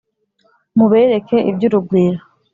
mubereke 0.77 1.37
iby’urugwiro 1.49 2.21